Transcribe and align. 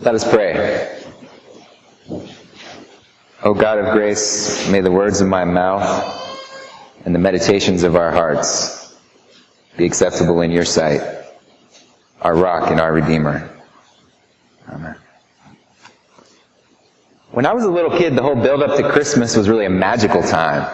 Let 0.00 0.14
us 0.14 0.30
pray. 0.30 1.02
O 3.42 3.52
God 3.52 3.78
of 3.78 3.92
grace, 3.92 4.68
may 4.70 4.80
the 4.80 4.92
words 4.92 5.20
of 5.20 5.26
my 5.26 5.44
mouth 5.44 6.14
and 7.04 7.12
the 7.12 7.18
meditations 7.18 7.82
of 7.82 7.96
our 7.96 8.12
hearts 8.12 8.96
be 9.76 9.84
acceptable 9.84 10.40
in 10.42 10.52
your 10.52 10.64
sight, 10.64 11.00
our 12.22 12.34
rock 12.34 12.70
and 12.70 12.80
our 12.80 12.92
redeemer. 12.92 13.50
Amen. 14.68 14.96
When 17.32 17.44
I 17.44 17.52
was 17.52 17.64
a 17.64 17.70
little 17.70 17.96
kid, 17.96 18.14
the 18.14 18.22
whole 18.22 18.36
build 18.36 18.62
up 18.62 18.76
to 18.76 18.88
Christmas 18.90 19.36
was 19.36 19.48
really 19.48 19.66
a 19.66 19.70
magical 19.70 20.22
time. 20.22 20.68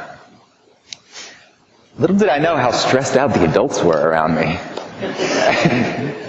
Little 1.98 2.16
did 2.16 2.28
I 2.28 2.38
know 2.38 2.56
how 2.56 2.72
stressed 2.72 3.16
out 3.16 3.32
the 3.32 3.48
adults 3.48 3.82
were 3.82 3.96
around 3.96 4.34
me. 4.34 4.58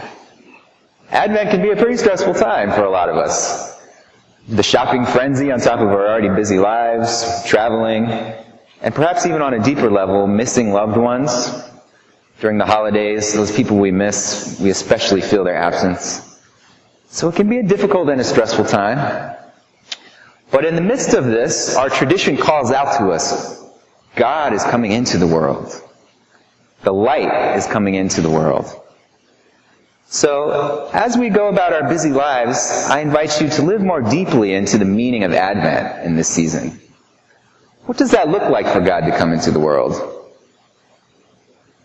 Advent 1.10 1.52
can 1.52 1.62
be 1.62 1.70
a 1.70 1.76
pretty 1.76 1.98
stressful 1.98 2.34
time 2.34 2.72
for 2.72 2.84
a 2.84 2.90
lot 2.90 3.10
of 3.10 3.18
us. 3.18 3.80
The 4.48 4.64
shopping 4.64 5.06
frenzy 5.06 5.52
on 5.52 5.60
top 5.60 5.80
of 5.80 5.88
our 5.88 6.08
already 6.08 6.30
busy 6.30 6.60
lives, 6.60 7.44
traveling, 7.48 8.06
and 8.82 8.94
perhaps 8.94 9.26
even 9.26 9.42
on 9.42 9.54
a 9.54 9.64
deeper 9.64 9.90
level, 9.90 10.28
missing 10.28 10.72
loved 10.72 10.98
ones. 10.98 11.64
During 12.40 12.58
the 12.58 12.66
holidays, 12.66 13.34
those 13.34 13.56
people 13.56 13.78
we 13.78 13.92
miss, 13.92 14.60
we 14.62 14.70
especially 14.70 15.22
feel 15.22 15.44
their 15.44 15.56
absence. 15.56 16.40
So 17.08 17.30
it 17.30 17.36
can 17.36 17.50
be 17.50 17.60
a 17.60 17.64
difficult 17.64 18.10
and 18.10 18.20
a 18.20 18.24
stressful 18.24 18.66
time. 18.66 19.36
But 20.52 20.66
in 20.66 20.76
the 20.76 20.82
midst 20.82 21.14
of 21.14 21.26
this, 21.26 21.76
our 21.76 21.90
tradition 21.90 22.38
calls 22.38 22.72
out 22.72 22.98
to 23.00 23.12
us, 23.12 23.64
God 24.16 24.54
is 24.54 24.64
coming 24.64 24.92
into 24.92 25.18
the 25.18 25.28
world. 25.28 25.74
The 26.84 26.94
light 26.94 27.58
is 27.58 27.66
coming 27.66 27.96
into 27.96 28.22
the 28.22 28.30
world. 28.30 28.82
So, 30.08 30.90
as 30.94 31.18
we 31.18 31.30
go 31.30 31.50
about 31.50 31.74
our 31.74 31.90
busy 31.90 32.12
lives, 32.12 32.86
I 32.90 33.00
invite 33.00 33.42
you 33.42 33.50
to 33.50 33.62
live 33.64 33.82
more 33.82 34.02
deeply 34.02 34.54
into 34.54 34.78
the 34.78 34.86
meaning 34.86 35.24
of 35.24 35.34
Advent 35.34 36.06
in 36.06 36.16
this 36.16 36.30
season. 36.30 36.80
What 37.86 37.98
does 37.98 38.12
that 38.12 38.30
look 38.30 38.50
like 38.50 38.68
for 38.68 38.82
God 38.82 39.02
to 39.02 39.18
come 39.18 39.34
into 39.34 39.52
the 39.52 39.60
world? 39.60 40.16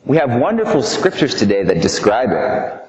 We 0.04 0.16
have 0.16 0.34
wonderful 0.34 0.82
scriptures 0.82 1.34
today 1.34 1.62
that 1.64 1.82
describe 1.82 2.30
it. 2.32 2.80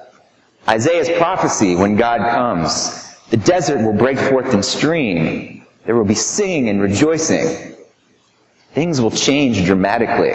Isaiah's 0.68 1.08
prophecy, 1.18 1.76
when 1.76 1.96
God 1.96 2.20
comes, 2.30 3.16
the 3.30 3.36
desert 3.36 3.84
will 3.84 3.92
break 3.92 4.18
forth 4.18 4.54
in 4.54 4.62
stream. 4.62 5.66
There 5.84 5.96
will 5.96 6.04
be 6.04 6.14
singing 6.14 6.68
and 6.68 6.80
rejoicing. 6.80 7.74
Things 8.74 9.00
will 9.00 9.10
change 9.10 9.64
dramatically. 9.64 10.32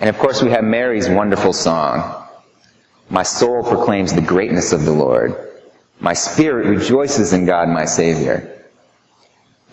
And 0.00 0.08
of 0.08 0.18
course, 0.18 0.42
we 0.42 0.50
have 0.50 0.64
Mary's 0.64 1.08
wonderful 1.08 1.52
song. 1.52 2.17
My 3.10 3.22
soul 3.22 3.62
proclaims 3.62 4.12
the 4.12 4.20
greatness 4.20 4.72
of 4.72 4.84
the 4.84 4.92
Lord. 4.92 5.34
My 6.00 6.12
spirit 6.12 6.66
rejoices 6.66 7.32
in 7.32 7.46
God, 7.46 7.68
my 7.68 7.84
Savior. 7.84 8.66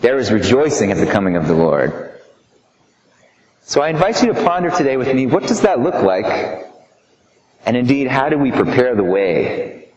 There 0.00 0.18
is 0.18 0.32
rejoicing 0.32 0.90
at 0.90 0.98
the 0.98 1.06
coming 1.06 1.36
of 1.36 1.46
the 1.46 1.54
Lord. 1.54 2.12
So 3.62 3.80
I 3.82 3.88
invite 3.88 4.22
you 4.22 4.32
to 4.32 4.44
ponder 4.44 4.70
today 4.70 4.96
with 4.96 5.12
me, 5.14 5.26
what 5.26 5.46
does 5.46 5.62
that 5.62 5.80
look 5.80 6.02
like? 6.02 6.66
And 7.64 7.76
indeed, 7.76 8.06
how 8.06 8.28
do 8.28 8.38
we 8.38 8.52
prepare 8.52 8.94
the 8.94 9.04
way? 9.04 9.88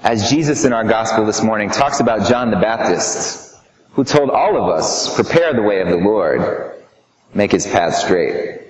As 0.00 0.30
Jesus 0.30 0.64
in 0.64 0.72
our 0.72 0.84
gospel 0.84 1.24
this 1.24 1.42
morning 1.42 1.70
talks 1.70 2.00
about 2.00 2.28
John 2.28 2.50
the 2.50 2.58
Baptist, 2.58 3.56
who 3.92 4.04
told 4.04 4.28
all 4.28 4.56
of 4.56 4.68
us, 4.68 5.14
prepare 5.14 5.54
the 5.54 5.62
way 5.62 5.80
of 5.80 5.88
the 5.88 5.96
Lord, 5.96 6.74
make 7.32 7.52
his 7.52 7.66
path 7.66 7.94
straight. 7.94 8.63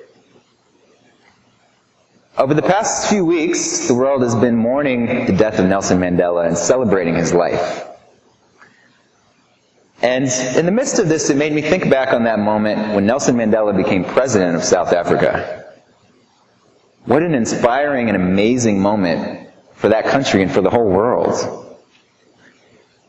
Over 2.36 2.54
the 2.54 2.62
past 2.62 3.08
few 3.08 3.24
weeks, 3.24 3.86
the 3.86 3.94
world 3.94 4.22
has 4.22 4.34
been 4.34 4.56
mourning 4.56 5.26
the 5.26 5.32
death 5.32 5.60
of 5.60 5.66
Nelson 5.66 5.98
Mandela 5.98 6.48
and 6.48 6.58
celebrating 6.58 7.14
his 7.14 7.32
life. 7.32 7.84
And 10.02 10.24
in 10.56 10.66
the 10.66 10.72
midst 10.72 10.98
of 10.98 11.08
this, 11.08 11.30
it 11.30 11.36
made 11.36 11.52
me 11.52 11.62
think 11.62 11.88
back 11.88 12.12
on 12.12 12.24
that 12.24 12.40
moment 12.40 12.92
when 12.92 13.06
Nelson 13.06 13.36
Mandela 13.36 13.76
became 13.76 14.04
president 14.04 14.56
of 14.56 14.64
South 14.64 14.92
Africa. 14.92 15.64
What 17.04 17.22
an 17.22 17.34
inspiring 17.34 18.08
and 18.08 18.16
amazing 18.16 18.80
moment 18.80 19.48
for 19.74 19.90
that 19.90 20.06
country 20.06 20.42
and 20.42 20.50
for 20.50 20.60
the 20.60 20.70
whole 20.70 20.90
world. 20.90 21.78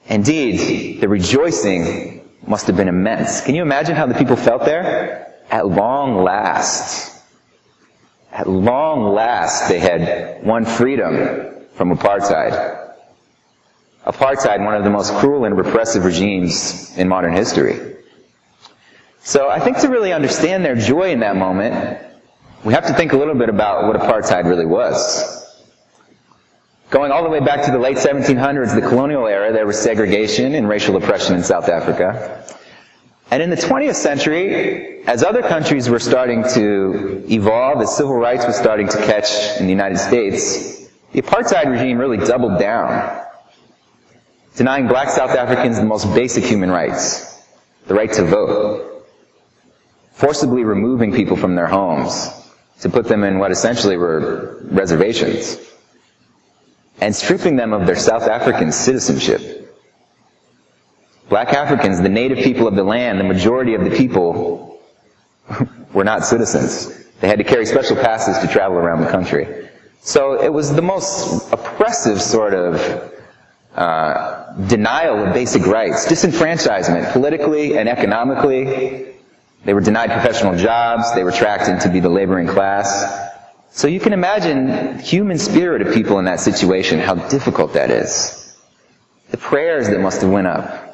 Indeed, 0.06 1.02
the 1.02 1.10
rejoicing 1.10 2.22
must 2.46 2.68
have 2.68 2.78
been 2.78 2.90
immense. 2.90 3.42
Can 3.42 3.56
you 3.56 3.64
imagine 3.64 3.96
how 3.96 4.06
the 4.06 4.14
people 4.14 4.36
felt 4.36 4.66
there? 4.66 5.34
At 5.50 5.68
long 5.68 6.24
last. 6.24 7.15
At 8.36 8.50
long 8.50 9.14
last, 9.14 9.70
they 9.70 9.80
had 9.80 10.46
won 10.46 10.66
freedom 10.66 11.56
from 11.76 11.96
apartheid. 11.96 12.92
Apartheid, 14.06 14.64
one 14.66 14.76
of 14.76 14.84
the 14.84 14.90
most 14.90 15.14
cruel 15.14 15.46
and 15.46 15.58
repressive 15.58 16.04
regimes 16.04 16.98
in 16.98 17.08
modern 17.08 17.32
history. 17.32 17.96
So 19.22 19.50
I 19.50 19.62
think 19.62 19.80
to 19.80 19.88
really 19.88 20.12
understand 20.12 20.66
their 20.66 20.76
joy 20.76 21.12
in 21.12 21.22
that 21.22 21.38
moment, 21.38 21.98
we 22.66 22.74
have 22.74 22.86
to 22.88 22.94
think 22.94 23.14
a 23.14 23.18
little 23.18 23.36
bit 23.36 23.48
about 23.48 23.88
what 23.88 23.96
apartheid 23.96 24.44
really 24.44 24.66
was. 24.66 25.46
Going 26.90 27.14
all 27.14 27.24
the 27.24 27.30
way 27.30 27.40
back 27.40 27.64
to 27.68 27.72
the 27.72 27.80
late 27.80 27.96
1700s, 27.96 28.76
the 28.76 28.86
colonial 28.86 29.28
era, 29.28 29.54
there 29.54 29.66
was 29.66 29.80
segregation 29.80 30.56
and 30.56 30.68
racial 30.68 30.98
oppression 30.98 31.36
in 31.36 31.44
South 31.44 31.70
Africa. 31.70 32.46
And 33.32 33.42
in 33.42 33.50
the 33.50 33.56
20th 33.56 33.96
century, 33.96 35.04
as 35.06 35.24
other 35.24 35.42
countries 35.42 35.90
were 35.90 36.00
starting 36.00 36.44
to 36.54 37.26
evolve, 37.30 37.82
as 37.82 37.96
civil 37.96 38.16
rights 38.16 38.46
was 38.46 38.56
starting 38.56 38.88
to 38.88 38.98
catch 38.98 39.60
in 39.60 39.66
the 39.66 39.72
United 39.72 39.98
States, 39.98 40.88
the 41.12 41.22
apartheid 41.22 41.70
regime 41.72 41.98
really 41.98 42.18
doubled 42.18 42.60
down 42.60 43.24
denying 44.56 44.88
black 44.88 45.10
South 45.10 45.32
Africans 45.32 45.78
the 45.78 45.86
most 45.86 46.14
basic 46.16 46.44
human 46.44 46.72
rights, 46.72 47.44
the 47.88 47.94
right 47.94 48.12
to 48.14 48.24
vote, 48.24 49.06
forcibly 50.14 50.64
removing 50.64 51.14
people 51.14 51.36
from 51.36 51.56
their 51.56 51.68
homes 51.68 52.30
to 52.80 52.90
put 52.90 53.06
them 53.06 53.24
in 53.24 53.38
what 53.38 53.52
essentially 53.52 53.98
were 53.98 54.60
reservations, 54.64 55.60
and 57.02 57.16
stripping 57.16 57.56
them 57.56 57.74
of 57.74 57.86
their 57.86 57.96
South 57.96 58.24
African 58.24 58.72
citizenship. 58.72 59.55
Black 61.30 61.54
Africans, 61.54 62.02
the 62.02 62.10
native 62.10 62.40
people 62.40 62.68
of 62.68 62.76
the 62.76 62.84
land, 62.84 63.20
the 63.20 63.24
majority 63.24 63.74
of 63.74 63.84
the 63.84 63.90
people, 63.90 64.80
were 65.94 66.04
not 66.04 66.26
citizens. 66.26 67.06
They 67.20 67.28
had 67.28 67.40
to 67.40 67.44
carry 67.44 67.66
special 67.66 67.96
passes 67.96 68.38
to 68.40 68.48
travel 68.48 68.78
around 68.78 69.02
the 69.02 69.10
country. 69.10 69.70
So 70.02 70.42
it 70.42 70.54
was 70.54 70.74
the 70.74 70.82
most 70.82 71.52
oppressive 71.52 72.22
sort 72.22 72.54
of 72.54 73.14
uh, 73.74 74.54
denial 74.68 75.26
of 75.26 75.34
basic 75.34 75.66
rights, 75.66 76.06
disenfranchisement 76.06 77.12
politically 77.12 77.78
and 77.78 77.90
economically. 77.90 79.16
They 79.64 79.74
were 79.74 79.82
denied 79.82 80.12
professional 80.12 80.56
jobs. 80.56 81.14
They 81.16 81.24
were 81.24 81.32
tracked 81.32 81.68
into 81.68 81.90
be 81.90 82.00
the 82.00 82.10
laboring 82.10 82.48
class. 82.48 83.26
So 83.72 83.88
you 83.88 84.00
can 84.00 84.14
imagine 84.14 85.00
human 85.00 85.40
spirit 85.40 85.82
of 85.82 85.94
people 85.94 86.20
in 86.20 86.26
that 86.26 86.40
situation, 86.40 87.00
how 87.00 87.16
difficult 87.16 87.74
that 87.74 87.90
is. 87.90 88.56
The 89.32 89.38
prayers 89.38 89.90
that 89.90 90.00
must 90.00 90.22
have 90.22 90.32
went 90.32 90.48
up. 90.48 90.85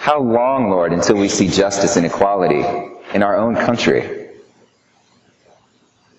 How 0.00 0.18
long, 0.18 0.70
Lord, 0.70 0.94
until 0.94 1.16
we 1.16 1.28
see 1.28 1.46
justice 1.46 1.96
and 1.96 2.06
equality 2.06 2.64
in 3.12 3.22
our 3.22 3.36
own 3.36 3.54
country? 3.54 4.30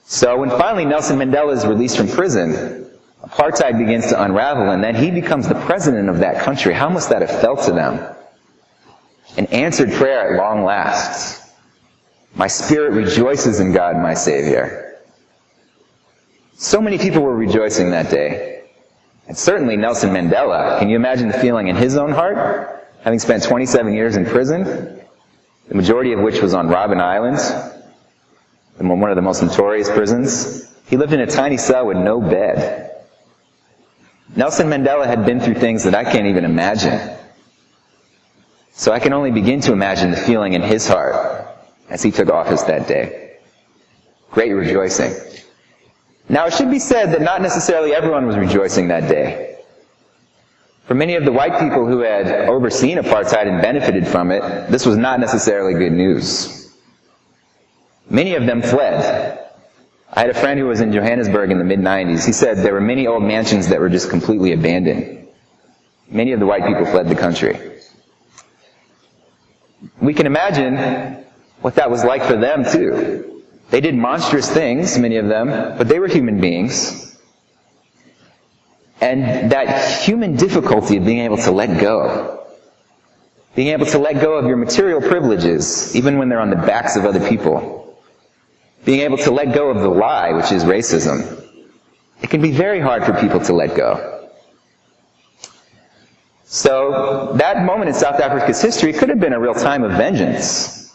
So 0.04 0.38
when 0.38 0.52
finally 0.52 0.86
Nelson 0.86 1.18
Mandela 1.18 1.58
is 1.58 1.66
released 1.66 1.98
from 1.98 2.08
prison, 2.08 2.88
apartheid 3.24 3.80
begins 3.80 4.06
to 4.10 4.24
unravel, 4.24 4.70
and 4.70 4.84
then 4.84 4.94
he 4.94 5.10
becomes 5.10 5.48
the 5.48 5.56
president 5.56 6.10
of 6.10 6.20
that 6.20 6.44
country. 6.44 6.76
How 6.76 6.90
must 6.90 7.10
that 7.10 7.24
have 7.28 7.42
felt 7.42 7.64
to 7.64 7.72
them? 7.72 8.16
An 9.38 9.48
answered 9.48 9.92
prayer 9.94 10.32
at 10.32 10.38
long 10.38 10.64
last. 10.64 11.52
My 12.36 12.46
spirit 12.46 12.92
rejoices 12.94 13.60
in 13.60 13.74
God, 13.74 13.96
my 13.96 14.14
Savior. 14.14 15.00
So 16.54 16.82
many 16.82 17.00
people 17.00 17.24
were 17.24 17.36
rejoicing 17.36 17.90
that 17.90 18.12
day. 18.12 18.62
And 19.28 19.36
certainly 19.36 19.76
Nelson 19.76 20.12
Mandela. 20.12 20.78
Can 20.78 20.88
you 20.88 20.98
imagine 20.98 21.30
the 21.30 21.40
feeling 21.40 21.68
in 21.68 21.76
his 21.76 21.98
own 21.98 22.12
heart? 22.12 22.78
Having 23.02 23.20
spent 23.20 23.44
27 23.44 23.94
years 23.94 24.16
in 24.16 24.26
prison, 24.26 24.64
the 25.68 25.76
majority 25.76 26.14
of 26.14 26.20
which 26.20 26.42
was 26.42 26.54
on 26.54 26.68
Robben 26.68 27.02
Island, 27.02 27.40
one 28.78 29.10
of 29.10 29.16
the 29.16 29.22
most 29.22 29.42
notorious 29.42 29.90
prisons. 29.90 30.72
He 30.88 30.98
lived 30.98 31.14
in 31.14 31.22
a 31.22 31.28
tiny 31.28 31.58
cell 31.58 31.88
with 31.88 31.98
no 31.98 32.20
bed. 32.20 32.92
Nelson 34.36 34.68
Mandela 34.68 35.06
had 35.06 35.26
been 35.26 35.40
through 35.40 35.56
things 35.56 35.84
that 35.84 35.96
I 35.96 36.04
can't 36.04 36.28
even 36.28 36.46
imagine. 36.46 37.18
So 38.72 38.92
I 38.92 39.00
can 39.00 39.14
only 39.14 39.32
begin 39.32 39.62
to 39.62 39.74
imagine 39.74 40.12
the 40.12 40.18
feeling 40.18 40.54
in 40.54 40.62
his 40.62 40.88
heart 40.88 41.48
as 41.90 42.02
he 42.02 42.12
took 42.12 42.30
office 42.30 42.64
that 42.64 42.88
day. 42.88 43.38
Great 44.32 44.54
rejoicing. 44.54 45.14
Now 46.30 46.46
it 46.46 46.54
should 46.54 46.72
be 46.72 46.80
said 46.80 47.12
that 47.12 47.22
not 47.22 47.42
necessarily 47.42 47.94
everyone 47.94 48.26
was 48.26 48.38
rejoicing 48.38 48.88
that 48.88 49.10
day. 49.10 49.51
For 50.86 50.96
many 50.96 51.16
of 51.16 51.26
the 51.26 51.32
white 51.32 51.60
people 51.60 51.86
who 51.86 52.00
had 52.00 52.28
overseen 52.50 52.98
apartheid 52.98 53.48
and 53.48 53.62
benefited 53.62 54.08
from 54.08 54.32
it, 54.32 54.42
this 54.70 54.86
was 54.86 54.98
not 54.98 55.20
necessarily 55.20 55.74
good 55.74 55.94
news. 55.94 56.74
Many 58.10 58.36
of 58.36 58.46
them 58.46 58.62
fled. 58.62 59.40
I 60.14 60.20
had 60.20 60.30
a 60.30 60.34
friend 60.34 60.60
who 60.60 60.66
was 60.66 60.82
in 60.82 60.92
Johannesburg 60.92 61.52
in 61.52 61.58
the 61.58 61.64
mid 61.64 61.80
90s. 61.80 62.26
He 62.26 62.34
said 62.34 62.58
there 62.58 62.74
were 62.74 62.82
many 62.82 63.08
old 63.08 63.24
mansions 63.24 63.70
that 63.70 63.80
were 63.80 63.90
just 63.90 64.10
completely 64.10 64.52
abandoned. 64.52 65.28
Many 66.10 66.34
of 66.34 66.42
the 66.42 66.46
white 66.46 66.66
people 66.66 66.86
fled 66.86 67.08
the 67.08 67.16
country. 67.16 67.58
We 70.02 70.14
can 70.14 70.26
imagine 70.26 71.24
what 71.62 71.76
that 71.76 71.90
was 71.90 72.04
like 72.04 72.24
for 72.24 72.36
them 72.36 72.66
too. 72.66 73.44
They 73.70 73.80
did 73.80 73.96
monstrous 73.96 74.52
things, 74.52 74.98
many 74.98 75.16
of 75.16 75.28
them, 75.28 75.78
but 75.78 75.88
they 75.88 76.00
were 76.00 76.08
human 76.08 76.42
beings. 76.42 77.11
And 79.02 79.52
that 79.52 80.04
human 80.04 80.36
difficulty 80.36 80.98
of 80.98 81.06
being 81.06 81.20
able 81.20 81.38
to 81.38 81.52
let 81.52 81.82
go. 81.82 82.46
Being 83.56 83.70
able 83.70 83.88
to 83.88 83.98
let 83.98 84.22
go 84.22 84.36
of 84.36 84.46
your 84.46 84.58
material 84.58 85.02
privileges, 85.02 85.96
even 85.96 86.18
when 86.18 86.30
they're 86.30 86.40
on 86.40 86.52
the 86.52 86.56
backs 86.56 86.96
of 86.96 87.06
other 87.06 87.28
people. 87.28 88.00
Being 88.86 89.02
able 89.02 89.18
to 89.18 89.32
let 89.32 89.54
go 89.54 89.70
of 89.70 89.80
the 89.82 89.90
lie, 89.90 90.32
which 90.32 90.52
is 90.52 90.64
racism. 90.64 91.44
It 92.22 92.30
can 92.30 92.42
be 92.42 92.52
very 92.52 92.80
hard 92.80 93.04
for 93.04 93.14
people 93.14 93.40
to 93.42 93.54
let 93.54 93.76
go. 93.76 94.30
So, 96.46 97.34
that 97.38 97.64
moment 97.66 97.90
in 97.90 97.96
South 97.96 98.20
Africa's 98.20 98.62
history 98.62 98.94
could 98.94 99.10
have 99.10 99.20
been 99.20 99.34
a 99.34 99.40
real 99.40 99.54
time 99.54 99.84
of 99.84 99.94
vengeance. 99.94 100.94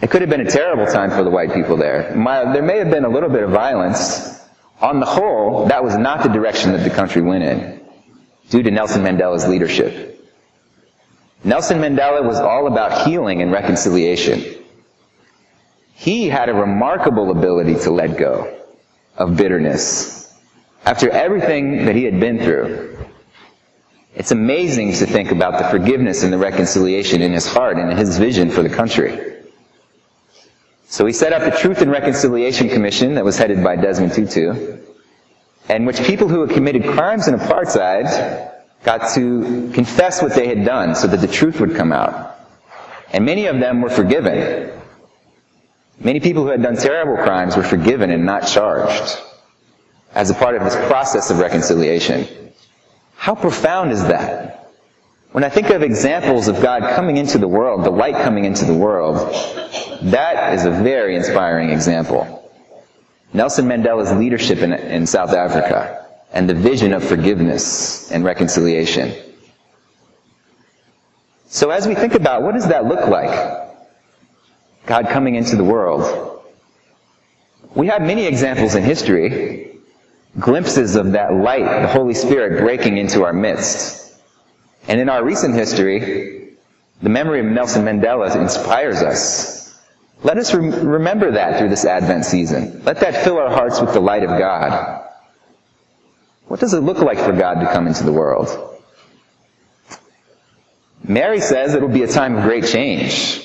It 0.00 0.10
could 0.10 0.20
have 0.20 0.30
been 0.30 0.46
a 0.46 0.50
terrible 0.50 0.86
time 0.86 1.10
for 1.10 1.24
the 1.24 1.30
white 1.30 1.52
people 1.52 1.76
there. 1.76 2.12
there 2.52 2.62
may 2.62 2.78
have 2.78 2.90
been 2.90 3.04
a 3.04 3.08
little 3.08 3.28
bit 3.28 3.42
of 3.42 3.50
violence, 3.50 4.37
on 4.80 5.00
the 5.00 5.06
whole, 5.06 5.66
that 5.66 5.82
was 5.82 5.96
not 5.96 6.22
the 6.22 6.28
direction 6.28 6.72
that 6.72 6.84
the 6.84 6.90
country 6.90 7.22
went 7.22 7.44
in, 7.44 7.80
due 8.50 8.62
to 8.62 8.70
Nelson 8.70 9.02
Mandela's 9.02 9.46
leadership. 9.48 10.08
Nelson 11.44 11.78
Mandela 11.78 12.24
was 12.24 12.38
all 12.38 12.66
about 12.66 13.06
healing 13.06 13.42
and 13.42 13.52
reconciliation. 13.52 14.44
He 15.94 16.28
had 16.28 16.48
a 16.48 16.54
remarkable 16.54 17.30
ability 17.30 17.74
to 17.80 17.90
let 17.90 18.16
go 18.16 18.56
of 19.16 19.36
bitterness 19.36 20.32
after 20.84 21.10
everything 21.10 21.86
that 21.86 21.96
he 21.96 22.04
had 22.04 22.20
been 22.20 22.38
through. 22.38 23.06
It's 24.14 24.30
amazing 24.30 24.94
to 24.94 25.06
think 25.06 25.30
about 25.30 25.58
the 25.58 25.68
forgiveness 25.68 26.22
and 26.22 26.32
the 26.32 26.38
reconciliation 26.38 27.22
in 27.22 27.32
his 27.32 27.46
heart 27.46 27.76
and 27.78 27.96
his 27.96 28.18
vision 28.18 28.50
for 28.50 28.62
the 28.62 28.68
country. 28.68 29.37
So 30.90 31.04
he 31.04 31.12
set 31.12 31.34
up 31.34 31.42
the 31.42 31.56
Truth 31.56 31.82
and 31.82 31.90
Reconciliation 31.90 32.70
Commission 32.70 33.14
that 33.14 33.24
was 33.24 33.36
headed 33.36 33.62
by 33.62 33.76
Desmond 33.76 34.14
Tutu, 34.14 34.78
in 35.68 35.84
which 35.84 36.02
people 36.02 36.28
who 36.28 36.40
had 36.40 36.50
committed 36.50 36.82
crimes 36.82 37.28
in 37.28 37.34
apartheid 37.34 38.50
got 38.84 39.14
to 39.14 39.70
confess 39.74 40.22
what 40.22 40.34
they 40.34 40.46
had 40.48 40.64
done 40.64 40.94
so 40.94 41.06
that 41.06 41.20
the 41.20 41.26
truth 41.26 41.60
would 41.60 41.76
come 41.76 41.92
out. 41.92 42.36
And 43.12 43.26
many 43.26 43.46
of 43.46 43.60
them 43.60 43.82
were 43.82 43.90
forgiven. 43.90 44.70
Many 46.00 46.20
people 46.20 46.42
who 46.44 46.48
had 46.48 46.62
done 46.62 46.76
terrible 46.76 47.22
crimes 47.22 47.54
were 47.54 47.62
forgiven 47.62 48.10
and 48.10 48.24
not 48.24 48.46
charged 48.46 49.18
as 50.14 50.30
a 50.30 50.34
part 50.34 50.56
of 50.56 50.64
this 50.64 50.76
process 50.88 51.30
of 51.30 51.38
reconciliation. 51.38 52.26
How 53.14 53.34
profound 53.34 53.92
is 53.92 54.02
that? 54.04 54.57
When 55.32 55.44
I 55.44 55.50
think 55.50 55.68
of 55.70 55.82
examples 55.82 56.48
of 56.48 56.60
God 56.62 56.82
coming 56.94 57.18
into 57.18 57.36
the 57.38 57.48
world, 57.48 57.84
the 57.84 57.90
light 57.90 58.14
coming 58.14 58.46
into 58.46 58.64
the 58.64 58.74
world, 58.74 59.16
that 60.02 60.54
is 60.54 60.64
a 60.64 60.70
very 60.70 61.16
inspiring 61.16 61.70
example. 61.70 62.50
Nelson 63.34 63.66
Mandela's 63.66 64.12
leadership 64.12 64.58
in, 64.58 64.72
in 64.72 65.06
South 65.06 65.34
Africa 65.34 66.06
and 66.32 66.48
the 66.48 66.54
vision 66.54 66.94
of 66.94 67.04
forgiveness 67.04 68.10
and 68.10 68.24
reconciliation. 68.24 69.12
So 71.46 71.70
as 71.70 71.86
we 71.86 71.94
think 71.94 72.14
about 72.14 72.42
what 72.42 72.54
does 72.54 72.68
that 72.68 72.86
look 72.86 73.08
like? 73.08 73.30
God 74.86 75.08
coming 75.08 75.34
into 75.34 75.56
the 75.56 75.64
world. 75.64 76.42
We 77.74 77.88
have 77.88 78.00
many 78.00 78.24
examples 78.24 78.74
in 78.74 78.82
history, 78.82 79.78
glimpses 80.40 80.96
of 80.96 81.12
that 81.12 81.34
light, 81.34 81.82
the 81.82 81.88
Holy 81.88 82.14
Spirit 82.14 82.60
breaking 82.62 82.96
into 82.96 83.24
our 83.24 83.34
midst. 83.34 84.07
And 84.88 85.00
in 85.00 85.08
our 85.08 85.22
recent 85.22 85.54
history, 85.54 86.56
the 87.00 87.08
memory 87.08 87.40
of 87.40 87.46
Nelson 87.46 87.84
Mandela 87.84 88.34
inspires 88.34 89.02
us 89.02 89.58
let 90.22 90.36
us 90.36 90.52
re- 90.52 90.68
remember 90.68 91.32
that 91.32 91.58
through 91.58 91.68
this 91.68 91.84
Advent 91.84 92.24
season. 92.24 92.82
Let 92.84 93.00
that 93.00 93.24
fill 93.24 93.38
our 93.38 93.50
hearts 93.50 93.80
with 93.80 93.92
the 93.92 94.00
light 94.00 94.24
of 94.24 94.30
God. 94.30 95.04
What 96.46 96.60
does 96.60 96.74
it 96.74 96.80
look 96.80 96.98
like 96.98 97.18
for 97.18 97.32
God 97.32 97.60
to 97.60 97.66
come 97.66 97.86
into 97.86 98.04
the 98.04 98.12
world? 98.12 98.48
Mary 101.04 101.40
says 101.40 101.74
it 101.74 101.80
will 101.80 101.88
be 101.88 102.02
a 102.02 102.08
time 102.08 102.36
of 102.36 102.42
great 102.42 102.66
change. 102.66 103.44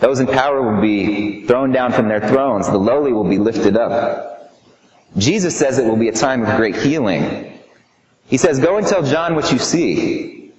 Those 0.00 0.20
in 0.20 0.26
power 0.26 0.62
will 0.62 0.80
be 0.80 1.46
thrown 1.46 1.70
down 1.70 1.92
from 1.92 2.08
their 2.08 2.26
thrones. 2.26 2.66
The 2.66 2.78
lowly 2.78 3.12
will 3.12 3.28
be 3.28 3.38
lifted 3.38 3.76
up. 3.76 4.52
Jesus 5.18 5.56
says 5.56 5.78
it 5.78 5.84
will 5.84 5.96
be 5.96 6.08
a 6.08 6.12
time 6.12 6.44
of 6.44 6.56
great 6.56 6.76
healing. 6.76 7.51
He 8.32 8.38
says, 8.38 8.58
Go 8.58 8.78
and 8.78 8.86
tell 8.86 9.02
John 9.02 9.34
what 9.34 9.52
you 9.52 9.58
see. 9.58 10.52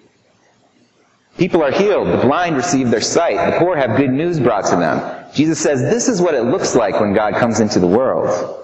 People 1.40 1.64
are 1.64 1.72
healed. 1.72 2.08
The 2.08 2.18
blind 2.18 2.56
receive 2.56 2.92
their 2.92 3.02
sight. 3.02 3.52
The 3.52 3.58
poor 3.58 3.76
have 3.76 3.98
good 3.98 4.12
news 4.12 4.40
brought 4.40 4.66
to 4.66 4.76
them. 4.76 5.26
Jesus 5.34 5.60
says 5.60 5.82
this 5.82 6.08
is 6.08 6.22
what 6.22 6.36
it 6.36 6.44
looks 6.44 6.76
like 6.76 7.00
when 7.00 7.16
God 7.16 7.34
comes 7.34 7.62
into 7.62 7.80
the 7.80 7.88
world. 7.88 8.64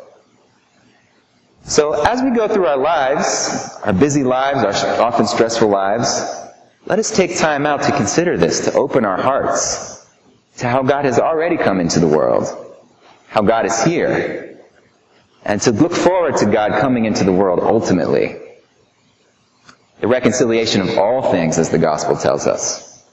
So 1.63 1.94
as 1.94 2.21
we 2.21 2.29
go 2.29 2.47
through 2.47 2.67
our 2.67 2.77
lives, 2.77 3.79
our 3.83 3.94
busy 3.94 4.23
lives, 4.23 4.63
our 4.63 5.01
often 5.01 5.25
stressful 5.25 5.69
lives, 5.69 6.23
let 6.85 7.00
us 7.00 7.09
take 7.09 7.35
time 7.35 7.65
out 7.65 7.81
to 7.81 7.91
consider 7.91 8.38
this, 8.38 8.65
to 8.65 8.73
open 8.73 9.06
our 9.06 9.19
hearts 9.19 10.07
to 10.57 10.69
how 10.69 10.83
God 10.83 11.06
has 11.06 11.17
already 11.17 11.57
come 11.57 11.79
into 11.79 12.00
the 12.00 12.07
world, 12.07 12.45
how 13.27 13.41
God 13.41 13.65
is 13.65 13.83
here, 13.83 14.59
and 15.45 15.59
to 15.61 15.71
look 15.71 15.94
forward 15.94 16.38
to 16.38 16.45
God 16.45 16.79
coming 16.79 17.06
into 17.06 17.23
the 17.23 17.33
world 17.33 17.59
ultimately 17.59 18.39
the 19.99 20.07
reconciliation 20.07 20.81
of 20.81 20.97
all 20.97 21.31
things, 21.31 21.57
as 21.57 21.69
the 21.69 21.77
gospel 21.77 22.15
tells 22.15 22.47
us. 22.47 23.05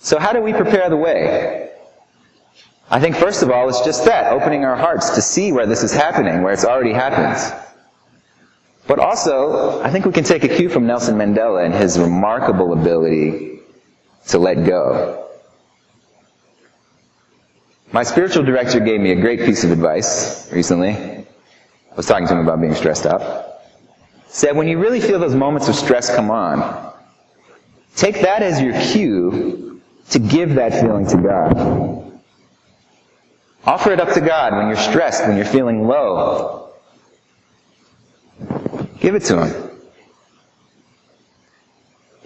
So 0.00 0.18
how 0.18 0.32
do 0.32 0.40
we 0.40 0.52
prepare 0.52 0.88
the 0.88 0.96
way? 0.96 1.70
I 2.88 3.00
think 3.00 3.16
first 3.16 3.42
of 3.42 3.50
all, 3.50 3.68
it's 3.68 3.80
just 3.80 4.04
that, 4.04 4.32
opening 4.32 4.64
our 4.64 4.76
hearts 4.76 5.10
to 5.10 5.22
see 5.22 5.50
where 5.50 5.66
this 5.66 5.82
is 5.82 5.92
happening, 5.92 6.42
where 6.42 6.52
it's 6.52 6.64
already 6.64 6.92
happened. 6.92 7.62
But 8.86 9.00
also, 9.00 9.82
I 9.82 9.90
think 9.90 10.04
we 10.04 10.12
can 10.12 10.22
take 10.22 10.44
a 10.44 10.48
cue 10.48 10.68
from 10.68 10.86
Nelson 10.86 11.16
Mandela 11.16 11.64
and 11.64 11.74
his 11.74 11.98
remarkable 11.98 12.72
ability 12.72 13.58
to 14.28 14.38
let 14.38 14.64
go. 14.64 15.28
My 17.90 18.04
spiritual 18.04 18.44
director 18.44 18.78
gave 18.78 19.00
me 19.00 19.10
a 19.10 19.20
great 19.20 19.40
piece 19.40 19.64
of 19.64 19.72
advice 19.72 20.52
recently. 20.52 20.92
I 20.92 21.94
was 21.96 22.06
talking 22.06 22.28
to 22.28 22.34
him 22.34 22.40
about 22.40 22.60
being 22.60 22.74
stressed 22.74 23.06
out 23.06 23.55
said 24.36 24.54
when 24.54 24.68
you 24.68 24.78
really 24.78 25.00
feel 25.00 25.18
those 25.18 25.34
moments 25.34 25.66
of 25.66 25.74
stress 25.74 26.14
come 26.14 26.30
on, 26.30 26.92
take 27.94 28.20
that 28.20 28.42
as 28.42 28.60
your 28.60 28.78
cue 28.78 29.80
to 30.10 30.18
give 30.18 30.56
that 30.56 30.78
feeling 30.78 31.06
to 31.06 31.16
God. 31.16 32.20
Offer 33.64 33.92
it 33.92 33.98
up 33.98 34.12
to 34.12 34.20
God 34.20 34.52
when 34.52 34.66
you're 34.66 34.76
stressed, 34.76 35.26
when 35.26 35.36
you're 35.36 35.46
feeling 35.46 35.88
low. 35.88 36.74
Give 39.00 39.14
it 39.14 39.24
to 39.24 39.46
Him. 39.46 39.70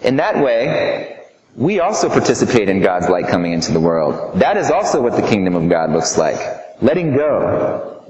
In 0.01 0.17
that 0.17 0.43
way, 0.43 1.27
we 1.55 1.79
also 1.79 2.09
participate 2.09 2.67
in 2.67 2.81
God's 2.81 3.07
light 3.07 3.29
coming 3.29 3.53
into 3.53 3.71
the 3.71 3.79
world. 3.79 4.37
That 4.37 4.57
is 4.57 4.69
also 4.69 5.01
what 5.01 5.15
the 5.15 5.25
kingdom 5.25 5.55
of 5.55 5.69
God 5.69 5.93
looks 5.93 6.17
like. 6.17 6.37
Letting 6.81 7.15
go. 7.15 8.03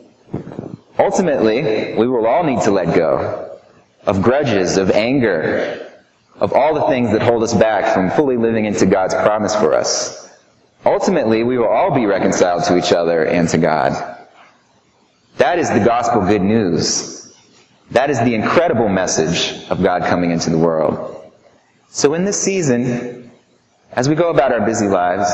Ultimately, 0.97 1.93
we 1.93 2.07
will 2.07 2.25
all 2.25 2.43
need 2.43 2.61
to 2.61 2.71
let 2.71 2.95
go 2.95 3.49
of 4.05 4.21
grudges, 4.21 4.77
of 4.77 4.91
anger, 4.91 5.91
of 6.35 6.53
all 6.53 6.73
the 6.73 6.87
things 6.87 7.11
that 7.11 7.21
hold 7.21 7.43
us 7.43 7.53
back 7.53 7.93
from 7.93 8.09
fully 8.09 8.37
living 8.37 8.65
into 8.65 8.85
God's 8.85 9.13
promise 9.13 9.55
for 9.55 9.73
us. 9.73 10.29
Ultimately, 10.85 11.43
we 11.43 11.57
will 11.57 11.67
all 11.67 11.93
be 11.93 12.05
reconciled 12.07 12.63
to 12.65 12.77
each 12.77 12.91
other 12.91 13.25
and 13.25 13.47
to 13.49 13.57
God. 13.57 14.17
That 15.37 15.59
is 15.59 15.69
the 15.69 15.83
gospel 15.83 16.21
good 16.21 16.41
news. 16.41 17.33
That 17.91 18.09
is 18.09 18.19
the 18.19 18.33
incredible 18.33 18.89
message 18.89 19.69
of 19.69 19.83
God 19.83 20.03
coming 20.03 20.31
into 20.31 20.49
the 20.49 20.57
world. 20.57 21.31
So 21.89 22.13
in 22.13 22.25
this 22.25 22.41
season, 22.41 23.31
as 23.91 24.07
we 24.07 24.15
go 24.15 24.29
about 24.29 24.51
our 24.53 24.65
busy 24.65 24.87
lives, 24.87 25.29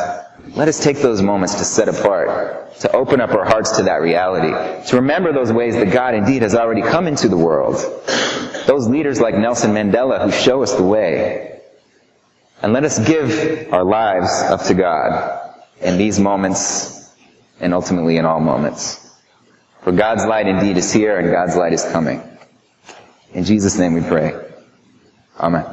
let 0.56 0.68
us 0.68 0.84
take 0.84 0.98
those 0.98 1.22
moments 1.22 1.56
to 1.56 1.64
set 1.64 1.88
apart, 1.88 2.76
to 2.80 2.92
open 2.96 3.22
up 3.22 3.30
our 3.32 3.46
hearts 3.46 3.78
to 3.78 3.84
that 3.84 4.02
reality, 4.02 4.50
to 4.90 4.96
remember 4.98 5.32
those 5.32 5.54
ways 5.54 5.76
that 5.76 5.92
God 5.92 6.16
indeed 6.16 6.42
has 6.42 6.56
already 6.56 6.82
come 6.82 7.08
into 7.08 7.30
the 7.30 7.38
world. 7.38 7.78
Those 8.68 8.86
leaders 8.86 9.22
like 9.22 9.34
Nelson 9.34 9.72
Mandela 9.72 10.26
who 10.26 10.32
show 10.32 10.62
us 10.62 10.76
the 10.76 10.84
way. 10.84 11.62
And 12.62 12.74
let 12.74 12.84
us 12.84 13.00
give 13.00 13.72
our 13.72 13.86
lives 13.86 14.30
up 14.30 14.64
to 14.66 14.74
God 14.74 15.54
in 15.80 15.98
these 15.98 16.20
moments 16.20 17.16
and 17.62 17.74
ultimately 17.74 18.18
in 18.18 18.26
all 18.26 18.42
moments. 18.42 19.16
For 19.84 19.94
God's 19.94 20.26
light 20.26 20.48
indeed 20.48 20.76
is 20.76 20.92
here 20.92 21.18
and 21.18 21.32
God's 21.32 21.56
light 21.56 21.72
is 21.72 21.86
coming. 21.86 22.22
In 23.34 23.46
Jesus' 23.46 23.78
name 23.78 23.94
we 23.94 24.02
pray. 24.02 24.34
Amen. 25.40 25.64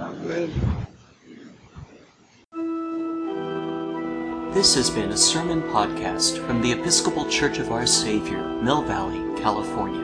This 4.53 4.77
has 4.77 4.89
been 4.89 5.11
a 5.11 5.17
sermon 5.17 5.63
podcast 5.63 6.39
from 6.47 6.63
the 6.63 6.71
Episcopal 6.71 7.29
Church 7.29 7.59
of 7.59 7.73
Our 7.73 7.87
Savior, 7.87 8.41
Mill 8.63 8.83
Valley, 8.83 9.19
California. 9.43 10.04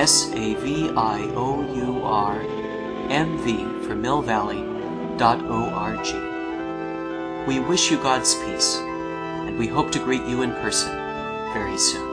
S 0.00 0.32
A 0.32 0.54
V 0.54 0.88
I 0.96 1.30
O 1.36 1.60
U 1.74 2.02
R 2.02 2.40
M 3.10 3.36
V 3.44 3.64
for 3.86 3.94
Mill 3.94 4.22
Valley 4.22 4.64
dot 5.18 5.44
O-R-G. 5.44 6.14
We 7.46 7.60
wish 7.60 7.90
you 7.90 7.98
God's 7.98 8.34
peace, 8.46 8.76
and 8.78 9.58
we 9.58 9.66
hope 9.66 9.92
to 9.92 9.98
greet 9.98 10.24
you 10.24 10.40
in 10.40 10.52
person 10.52 10.90
very 11.52 11.76
soon. 11.76 12.09